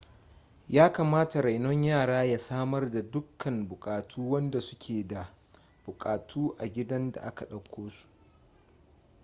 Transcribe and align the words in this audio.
yakamata 0.77 1.41
renon 1.41 1.83
yara 1.83 2.23
ya 2.23 2.37
samar 2.39 2.91
da 2.91 3.01
dukkan 3.01 3.67
bukatu 3.67 4.31
wadanda 4.31 4.61
su 4.61 4.77
ke 4.79 5.07
da 5.07 5.29
bukatu 5.85 6.55
a 6.59 6.67
gidan 6.67 7.11
da 7.11 7.21
aka 7.21 7.45
dauko 7.45 7.89
su 7.89 8.07